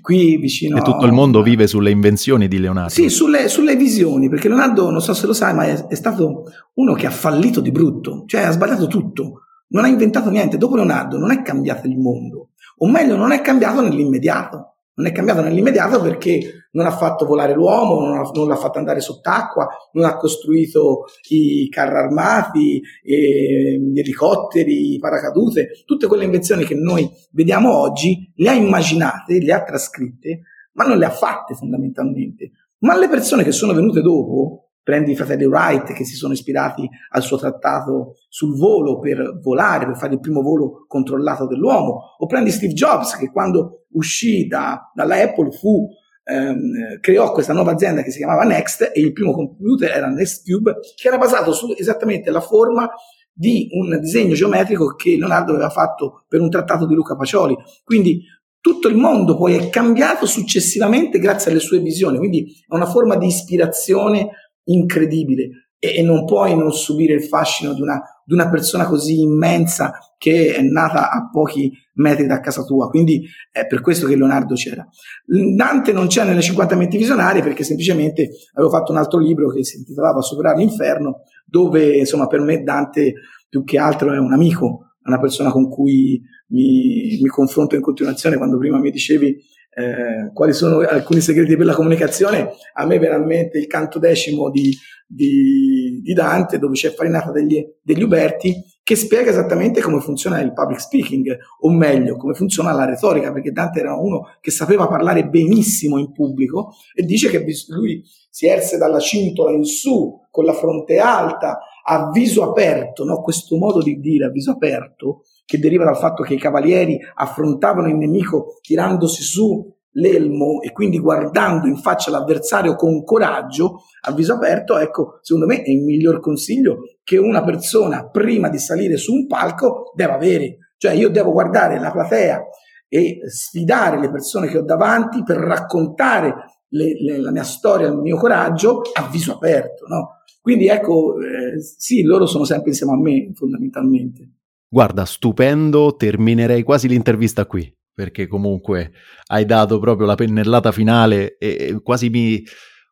[0.00, 2.90] qui vicino e tutto il mondo vive sulle invenzioni di Leonardo.
[2.90, 6.44] Sì, sulle, sulle visioni, perché Leonardo, non so se lo sai, ma è, è, stato
[6.74, 10.58] uno che ha fallito di brutto, cioè ha sbagliato tutto, non ha inventato niente.
[10.58, 14.76] Dopo Leonardo non è cambiato il mondo, o meglio, non è cambiato nell'immediato.
[15.00, 18.76] Non è cambiato nell'immediato perché non ha fatto volare l'uomo, non, ha, non l'ha fatto
[18.76, 26.64] andare sott'acqua, non ha costruito i carri armati, gli elicotteri, i paracadute, tutte quelle invenzioni
[26.64, 31.54] che noi vediamo oggi, le ha immaginate, le ha trascritte, ma non le ha fatte
[31.54, 32.50] fondamentalmente.
[32.80, 36.88] Ma le persone che sono venute dopo, prendi i fratelli Wright che si sono ispirati
[37.10, 42.26] al suo trattato sul volo per volare, per fare il primo volo controllato dell'uomo, o
[42.26, 45.86] prendi Steve Jobs che quando uscì da, dalla Apple fu,
[46.24, 50.76] ehm, creò questa nuova azienda che si chiamava Next e il primo computer era NextCube
[50.94, 52.88] che era basato su esattamente la forma
[53.32, 57.56] di un disegno geometrico che Leonardo aveva fatto per un trattato di Luca Pacioli.
[57.84, 58.22] Quindi
[58.60, 63.16] tutto il mondo poi è cambiato successivamente grazie alle sue visioni, quindi è una forma
[63.16, 64.28] di ispirazione
[64.72, 69.20] incredibile e, e non puoi non subire il fascino di una, di una, persona così
[69.20, 72.88] immensa che è nata a pochi metri da casa tua.
[72.88, 74.86] Quindi è per questo che Leonardo c'era.
[75.24, 79.64] Dante non c'è nelle 50 menti visionarie perché semplicemente avevo fatto un altro libro che
[79.64, 83.14] si intitolava Superare l'inferno, dove insomma per me Dante
[83.48, 88.36] più che altro è un amico, una persona con cui mi, mi confronto in continuazione.
[88.36, 89.36] Quando prima mi dicevi
[89.72, 94.76] eh, quali sono alcuni segreti per la comunicazione, a me veramente il canto decimo di,
[95.06, 100.52] di, di Dante, dove c'è Farinata degli, degli Uberti, che spiega esattamente come funziona il
[100.52, 105.28] public speaking, o meglio, come funziona la retorica, perché Dante era uno che sapeva parlare
[105.28, 110.52] benissimo in pubblico e dice che lui si erse dalla cintola in su, con la
[110.52, 113.20] fronte alta, a viso aperto, no?
[113.20, 117.88] questo modo di dire a viso aperto, che deriva dal fatto che i cavalieri affrontavano
[117.88, 124.34] il nemico tirandosi su l'elmo e quindi guardando in faccia l'avversario con coraggio, a viso
[124.34, 129.12] aperto, ecco, secondo me è il miglior consiglio che una persona prima di salire su
[129.12, 130.56] un palco deve avere.
[130.76, 132.40] Cioè io devo guardare la platea
[132.88, 137.96] e sfidare le persone che ho davanti per raccontare le, le, la mia storia, il
[137.96, 140.20] mio coraggio a viso aperto, no?
[140.40, 144.30] Quindi ecco, eh, sì, loro sono sempre insieme a me fondamentalmente.
[144.68, 148.92] Guarda, stupendo, terminerei quasi l'intervista qui, perché comunque
[149.26, 152.42] hai dato proprio la pennellata finale e quasi mi,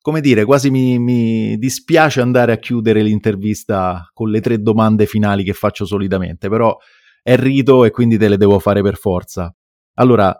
[0.00, 5.44] come dire, quasi mi, mi dispiace andare a chiudere l'intervista con le tre domande finali
[5.44, 6.76] che faccio solitamente, però
[7.22, 9.54] è rito e quindi te le devo fare per forza.
[9.94, 10.36] Allora,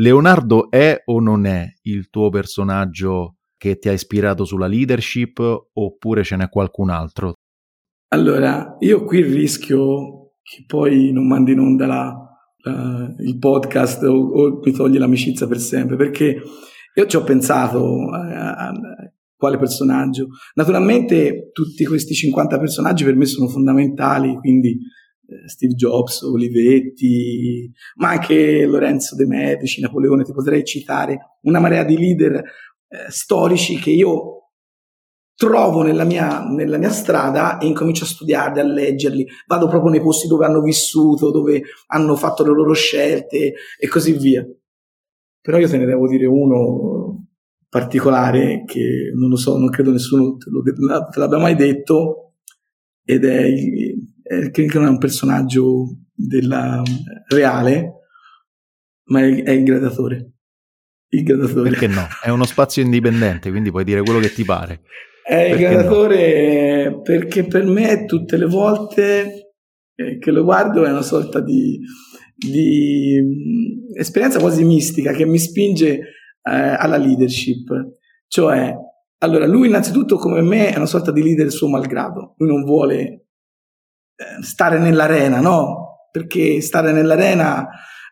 [0.00, 5.40] Leonardo è o non è il tuo personaggio che ti ha ispirato sulla leadership
[5.72, 7.32] oppure ce n'è qualcun altro?
[8.12, 12.16] Allora, io qui rischio che poi non mandi in onda la,
[12.58, 16.42] la, il podcast o, o, mi togli l'amicizia per sempre, perché
[16.94, 18.72] io ci ho pensato a, a, a
[19.36, 20.28] quale personaggio.
[20.54, 24.78] Naturalmente tutti questi 50 personaggi per me sono fondamentali, quindi
[25.46, 31.98] Steve Jobs, Olivetti, ma anche Lorenzo De Medici, Napoleone, ti potrei citare una marea di
[31.98, 34.38] leader eh, storici che io
[35.34, 40.00] trovo nella mia, nella mia, strada e incomincio a studiarli, a leggerli, vado proprio nei
[40.00, 44.44] posti dove hanno vissuto, dove hanno fatto le loro scelte e così via.
[45.40, 47.26] Però io te ne devo dire uno
[47.68, 52.32] particolare che non lo so, non credo nessuno te, lo, te l'abbia mai detto
[53.04, 53.46] ed è,
[54.28, 56.82] è che non è un personaggio della
[57.28, 57.92] reale,
[59.06, 60.32] ma è, è il gradatore.
[61.10, 61.70] Il gradatore.
[61.70, 62.06] Perché no?
[62.22, 64.82] È uno spazio indipendente, quindi puoi dire quello che ti pare.
[65.24, 67.00] È il gladiatore no?
[67.02, 69.52] perché per me tutte le volte
[69.94, 71.78] eh, che lo guardo è una sorta di,
[72.34, 76.02] di mm, esperienza quasi mistica che mi spinge eh,
[76.42, 77.96] alla leadership.
[78.26, 78.74] Cioè,
[79.18, 82.34] allora, lui innanzitutto come me è una sorta di leader suo malgrado.
[82.38, 83.27] Lui non vuole eh,
[84.40, 86.08] stare nell'arena, no?
[86.10, 87.68] Perché stare nell'arena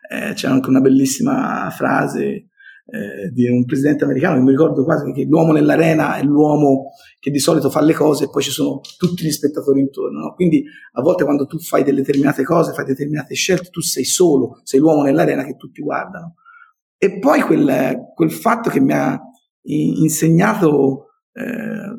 [0.09, 2.47] eh, c'è anche una bellissima frase
[2.89, 7.31] eh, di un presidente americano che mi ricordo quasi che l'uomo nell'arena è l'uomo che
[7.31, 10.19] di solito fa le cose e poi ci sono tutti gli spettatori intorno.
[10.19, 10.33] No?
[10.33, 14.61] Quindi a volte quando tu fai delle determinate cose, fai determinate scelte, tu sei solo,
[14.63, 16.35] sei l'uomo nell'arena che tutti guardano.
[16.97, 19.19] E poi quel, quel fatto che mi ha
[19.63, 21.95] insegnato eh,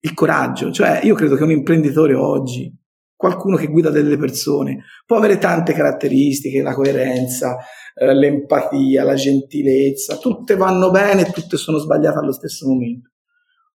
[0.00, 2.72] il coraggio, cioè io credo che un imprenditore oggi,
[3.16, 7.56] qualcuno che guida delle persone, può avere tante caratteristiche, la coerenza,
[7.94, 13.10] eh, l'empatia, la gentilezza, tutte vanno bene e tutte sono sbagliate allo stesso momento.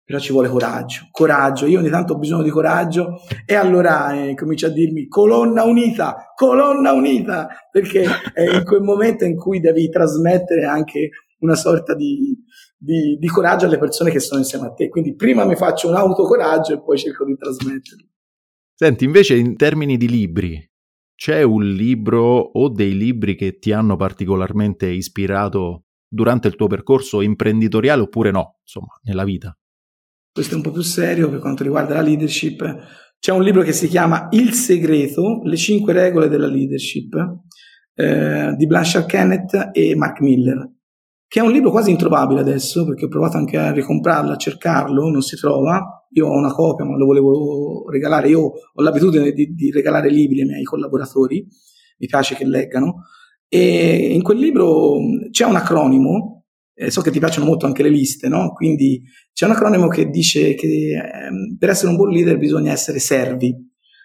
[0.05, 4.35] Però ci vuole coraggio, coraggio, io ogni tanto ho bisogno di coraggio e allora eh,
[4.35, 9.91] comincia a dirmi colonna unita, colonna unita, perché è in quel momento in cui devi
[9.91, 11.11] trasmettere anche
[11.41, 12.35] una sorta di,
[12.79, 14.89] di, di coraggio alle persone che sono insieme a te.
[14.89, 18.07] Quindi prima mi faccio un autocoraggio e poi cerco di trasmetterlo.
[18.81, 20.65] Senti, invece in termini di libri,
[21.17, 27.21] c'è un libro o dei libri che ti hanno particolarmente ispirato durante il tuo percorso
[27.21, 29.53] imprenditoriale oppure no, insomma, nella vita?
[30.31, 32.63] Questo è un po' più serio per quanto riguarda la leadership.
[33.19, 37.17] C'è un libro che si chiama Il segreto, le cinque regole della leadership
[37.95, 40.71] eh, di Blanchard Kenneth e Mark Miller,
[41.29, 45.09] che è un libro quasi introvabile adesso perché ho provato anche a ricomprarlo, a cercarlo,
[45.11, 48.29] non si trova io ho una copia, ma lo volevo regalare.
[48.29, 51.47] Io ho l'abitudine di, di regalare libri ai miei collaboratori,
[51.99, 53.05] mi piace che leggano.
[53.47, 54.97] E in quel libro
[55.31, 58.53] c'è un acronimo, eh, so che ti piacciono molto anche le liste, no?
[58.53, 59.03] Quindi
[59.33, 63.55] c'è un acronimo che dice che eh, per essere un buon leader bisogna essere servi.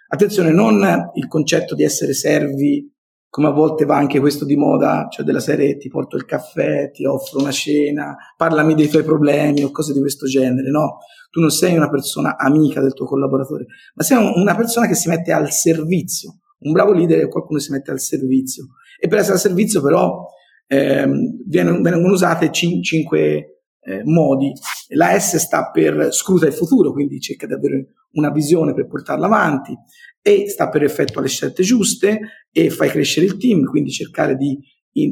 [0.07, 2.93] Attenzione, non il concetto di essere servi
[3.34, 6.92] come a volte va anche questo di moda, cioè della serie ti porto il caffè,
[6.92, 11.00] ti offro una cena, parlami dei tuoi problemi o cose di questo genere, no?
[11.32, 13.66] Tu non sei una persona amica del tuo collaboratore,
[13.96, 16.42] ma sei una persona che si mette al servizio.
[16.60, 18.68] Un bravo leader è qualcuno che si mette al servizio.
[19.00, 20.28] E per essere al servizio però
[20.68, 24.54] ehm, vengono usate cin- cinque eh, modi.
[24.96, 29.26] La S sta per scruta il futuro, quindi cerca di avere una visione per portarla
[29.26, 29.76] avanti
[30.22, 32.20] e sta per effettuare le scelte giuste
[32.52, 34.58] e fai crescere il team, quindi cercare di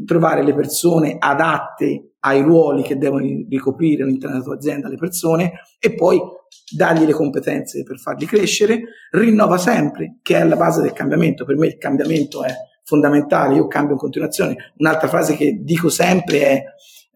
[0.06, 5.54] trovare le persone adatte ai ruoli che devono ricoprire all'interno della tua azienda le persone
[5.80, 6.20] e poi
[6.76, 11.46] dargli le competenze per farli crescere, rinnova sempre, che è la base del cambiamento.
[11.46, 12.54] Per me il cambiamento è
[12.84, 14.74] fondamentale, io cambio in continuazione.
[14.78, 16.64] Un'altra frase che dico sempre è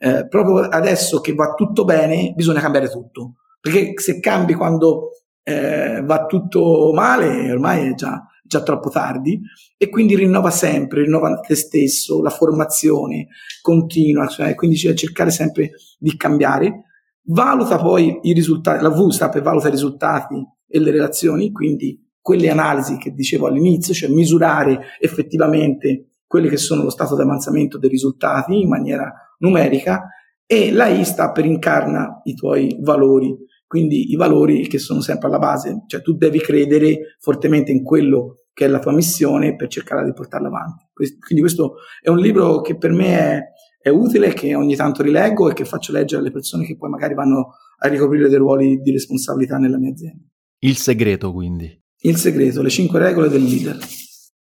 [0.06, 3.38] eh, proprio adesso che va tutto bene, bisogna cambiare tutto.
[3.60, 9.42] Perché se cambi quando eh, va tutto male, ormai è già, già troppo tardi,
[9.76, 13.30] e quindi rinnova sempre, rinnova te stesso, la formazione
[13.64, 16.84] continua, cioè, quindi cercare sempre di cambiare.
[17.24, 20.36] Valuta poi i risultati, la V sta per valuta i risultati
[20.68, 26.84] e le relazioni, quindi quelle analisi che dicevo all'inizio, cioè misurare effettivamente quelli che sono
[26.84, 30.10] lo stato di avanzamento dei risultati in maniera numerica
[30.46, 33.34] e la I sta per incarna i tuoi valori,
[33.66, 38.48] quindi i valori che sono sempre alla base, cioè tu devi credere fortemente in quello
[38.52, 40.86] che è la tua missione per cercare di portarla avanti.
[40.94, 43.42] Quindi questo è un libro che per me è,
[43.82, 47.14] è utile, che ogni tanto rileggo e che faccio leggere alle persone che poi magari
[47.14, 50.26] vanno a ricoprire dei ruoli di responsabilità nella mia azienda.
[50.60, 51.82] Il segreto quindi.
[52.02, 53.78] Il segreto, le cinque regole del leader.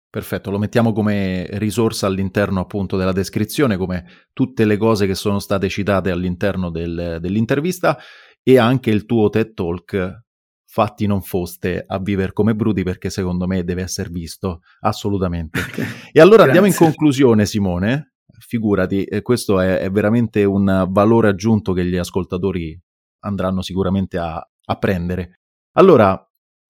[0.09, 5.39] Perfetto, lo mettiamo come risorsa all'interno appunto della descrizione, come tutte le cose che sono
[5.39, 7.97] state citate all'interno del, dell'intervista
[8.41, 10.25] e anche il tuo TED Talk
[10.69, 15.59] fatti non foste a vivere come bruti perché secondo me deve essere visto assolutamente.
[15.59, 15.85] Okay.
[16.11, 16.59] E allora Grazie.
[16.59, 21.97] andiamo in conclusione Simone, figurati, eh, questo è, è, veramente un valore aggiunto che gli
[21.97, 22.79] ascoltatori
[23.23, 25.39] andranno sicuramente a, a prendere.
[25.77, 26.17] Allora,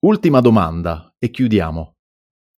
[0.06, 1.97] ultima domanda e chiudiamo.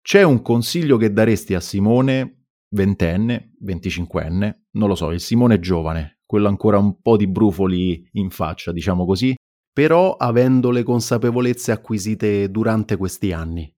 [0.09, 2.44] C'è un consiglio che daresti a Simone,
[2.74, 8.30] ventenne, venticinquenne, non lo so, il Simone giovane, quello ancora un po' di brufoli in
[8.30, 9.34] faccia, diciamo così,
[9.70, 13.70] però avendo le consapevolezze acquisite durante questi anni.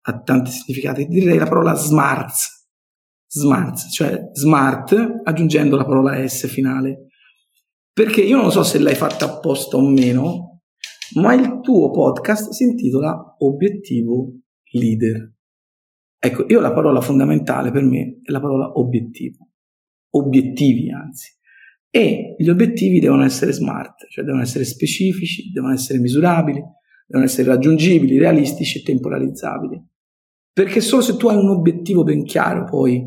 [0.01, 2.33] ha tanti significati, direi la parola smart,
[3.27, 7.03] smart, cioè smart aggiungendo la parola S finale.
[7.93, 10.61] Perché io non so se l'hai fatta apposta o meno,
[11.15, 14.39] ma il tuo podcast si intitola Obiettivo
[14.71, 15.33] Leader.
[16.21, 19.49] Ecco, io la parola fondamentale per me è la parola obiettivo,
[20.11, 21.37] obiettivi anzi.
[21.89, 26.61] E gli obiettivi devono essere smart, cioè devono essere specifici, devono essere misurabili,
[27.07, 29.83] devono essere raggiungibili, realistici e temporalizzabili.
[30.53, 33.03] Perché solo se tu hai un obiettivo ben chiaro poi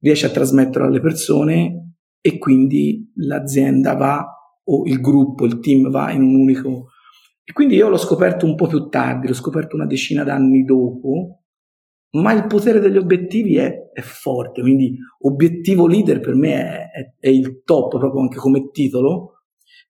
[0.00, 1.85] riesci a trasmetterlo alle persone
[2.26, 4.26] e quindi l'azienda va
[4.64, 6.88] o il gruppo, il team va in un unico.
[7.44, 11.42] E quindi io l'ho scoperto un po' più tardi, l'ho scoperto una decina d'anni dopo,
[12.14, 17.14] ma il potere degli obiettivi è, è forte, quindi obiettivo leader per me è, è,
[17.20, 19.35] è il top proprio anche come titolo,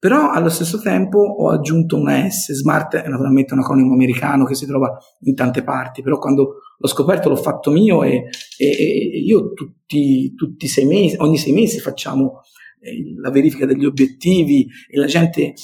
[0.06, 4.54] però allo stesso tempo ho aggiunto una S, Smart è naturalmente un acronimo americano che
[4.54, 9.18] si trova in tante parti, però quando l'ho scoperto l'ho fatto mio e, e, e
[9.18, 12.42] io tutti, tutti sei mesi, ogni sei mesi facciamo
[12.78, 15.54] eh, la verifica degli obiettivi e la gente eh,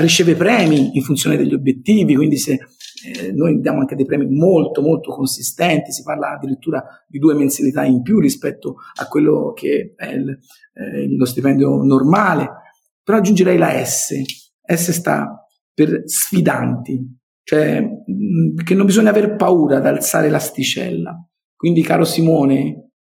[0.00, 4.82] riceve premi in funzione degli obiettivi, quindi se eh, noi diamo anche dei premi molto
[4.82, 10.08] molto consistenti, si parla addirittura di due mensilità in più rispetto a quello che è
[10.08, 10.28] il,
[10.74, 12.64] eh, lo stipendio normale
[13.06, 14.20] però aggiungerei la S.
[14.64, 17.00] S sta per sfidanti,
[17.44, 21.14] cioè mm, che non bisogna aver paura ad alzare l'asticella.
[21.54, 22.94] Quindi, caro Simone,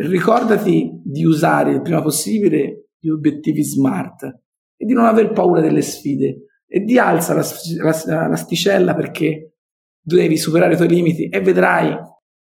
[0.00, 4.24] ricordati di usare il prima possibile gli obiettivi smart
[4.76, 9.58] e di non aver paura delle sfide e di alza l'asticella perché
[10.00, 11.96] devi superare i tuoi limiti e vedrai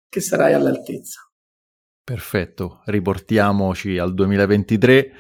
[0.09, 1.21] che sarai all'altezza.
[2.03, 5.13] Perfetto, riportiamoci al 2023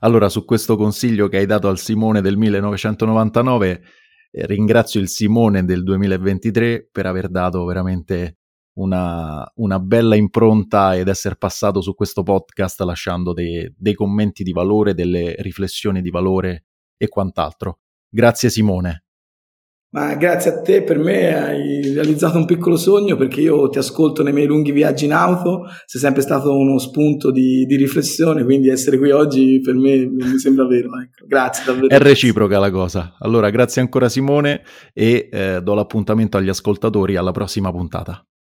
[0.00, 3.82] allora, su questo consiglio che hai dato al Simone del 1999,
[4.30, 8.38] eh, ringrazio il Simone del 2023 per aver dato veramente
[8.74, 14.52] una, una, bella impronta ed essere passato su questo podcast lasciando dei, dei commenti di
[14.52, 16.66] valore, delle riflessioni di valore
[16.98, 17.80] e quant'altro.
[18.08, 19.05] Grazie Simone.
[19.90, 24.22] Ma grazie a te, per me hai realizzato un piccolo sogno perché io ti ascolto
[24.22, 28.68] nei miei lunghi viaggi in auto, sei sempre stato uno spunto di, di riflessione, quindi
[28.68, 30.88] essere qui oggi per me mi sembra vero.
[31.00, 31.24] Ecco.
[31.26, 31.88] Grazie davvero.
[31.88, 33.14] È reciproca la cosa.
[33.20, 34.62] Allora, grazie ancora Simone
[34.92, 38.26] e eh, do l'appuntamento agli ascoltatori alla prossima puntata.